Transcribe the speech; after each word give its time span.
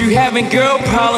you 0.00 0.08
having 0.16 0.48
girl 0.48 0.78
problems, 0.78 1.09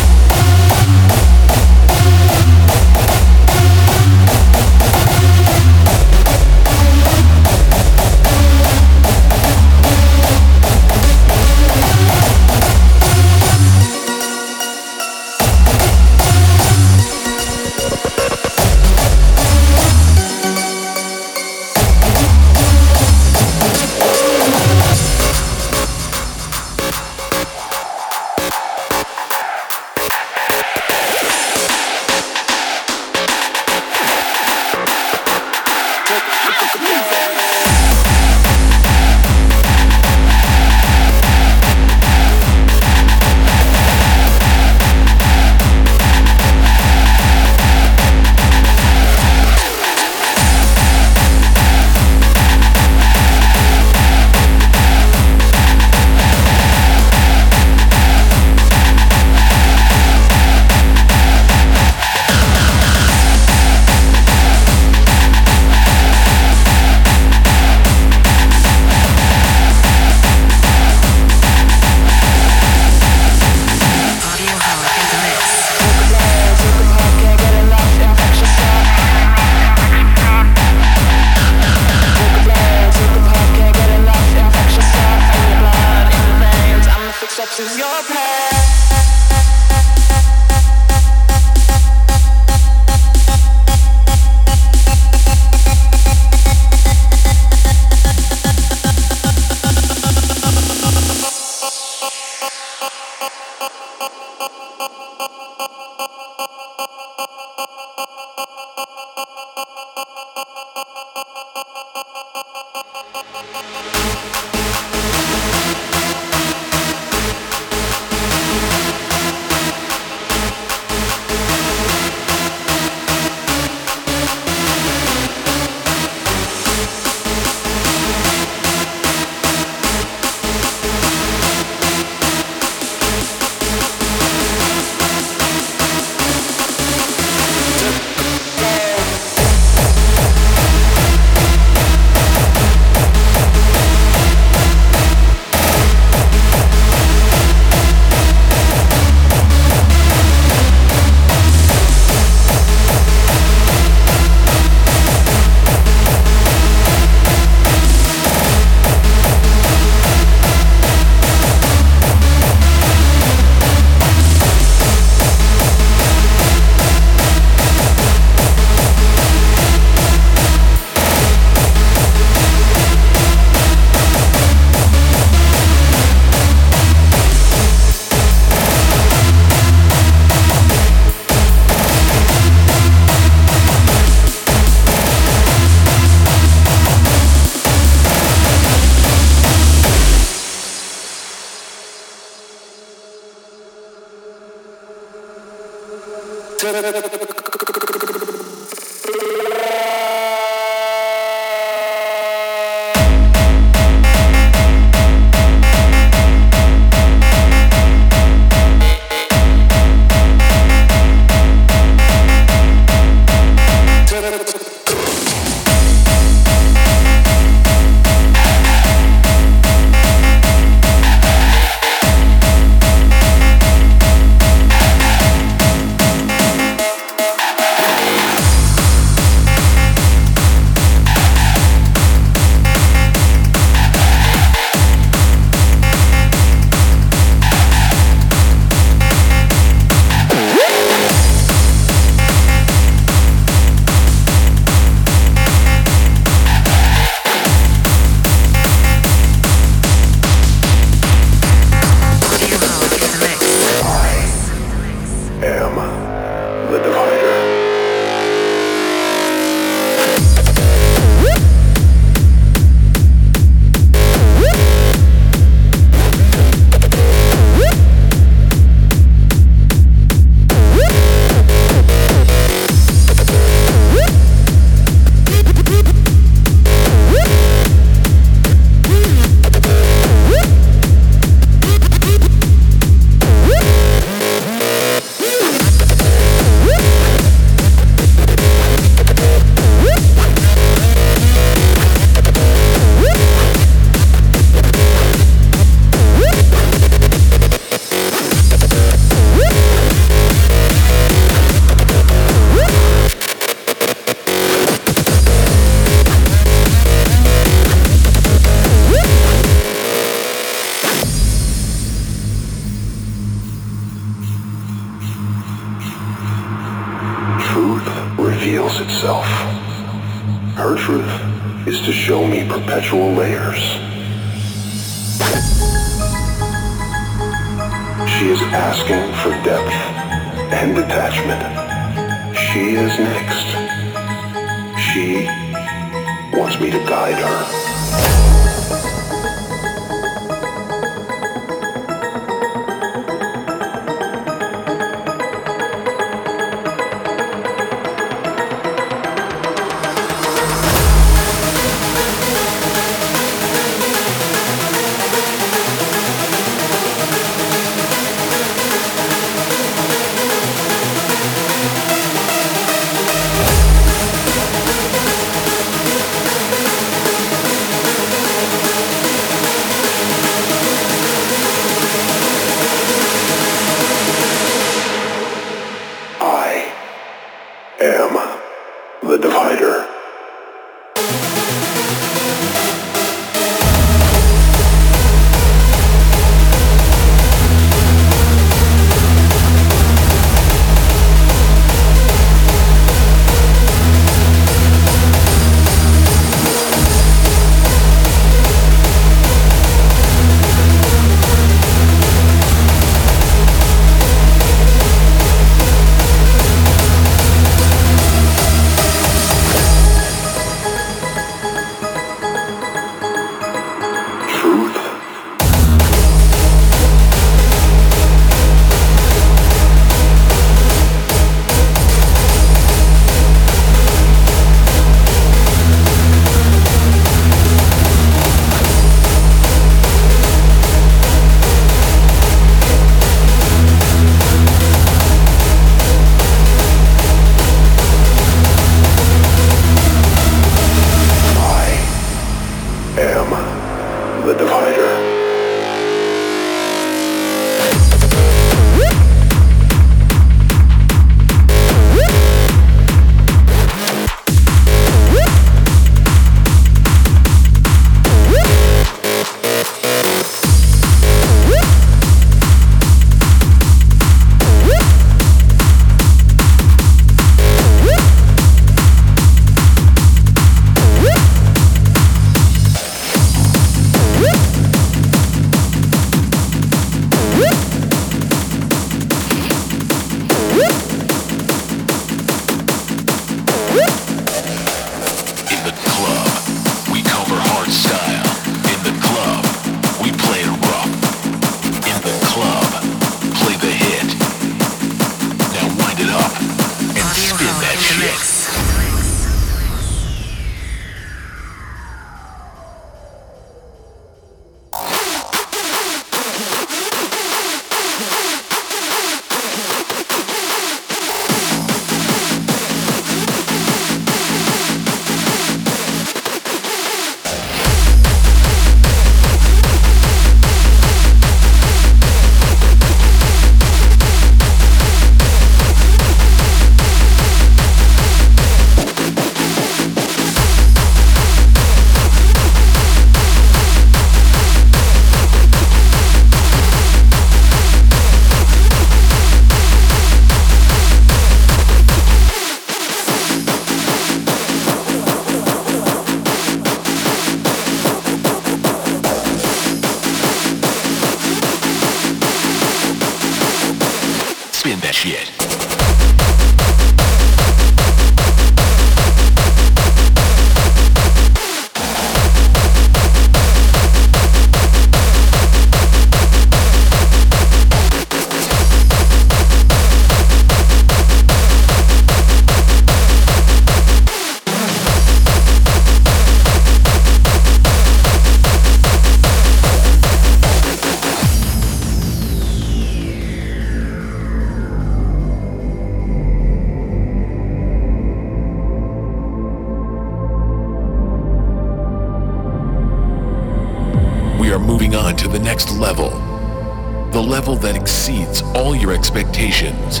your 598.86 598.94
expectations. 598.94 600.00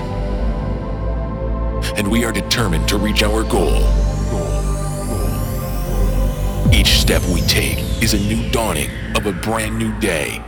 And 1.98 2.08
we 2.08 2.24
are 2.24 2.30
determined 2.30 2.88
to 2.88 2.98
reach 2.98 3.24
our 3.24 3.42
goal. 3.42 3.82
Each 6.72 7.00
step 7.00 7.22
we 7.34 7.40
take 7.42 7.78
is 8.00 8.14
a 8.14 8.18
new 8.18 8.48
dawning 8.50 8.90
of 9.16 9.26
a 9.26 9.32
brand 9.32 9.76
new 9.76 9.98
day. 9.98 10.40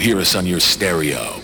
Hear 0.00 0.18
us 0.18 0.34
on 0.34 0.46
your 0.46 0.60
stereo. 0.60 1.39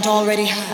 Don't 0.00 0.16
already 0.16 0.44
have? 0.46 0.69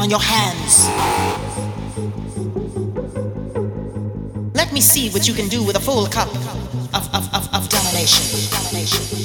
On 0.00 0.08
your 0.08 0.20
hands. 0.20 0.88
Let 4.54 4.72
me 4.72 4.80
see 4.80 5.10
what 5.10 5.28
you 5.28 5.34
can 5.34 5.48
do 5.48 5.62
with 5.62 5.76
a 5.76 5.80
full 5.80 6.06
cup 6.06 6.28
of, 6.94 7.14
of, 7.14 7.34
of, 7.34 7.54
of 7.54 7.68
domination. 7.68 8.50
domination. 8.50 9.19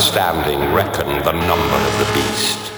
Understanding 0.00 0.58
reckon 0.72 1.06
the 1.24 1.32
number 1.32 1.76
of 1.76 1.98
the 1.98 2.10
beast. 2.14 2.69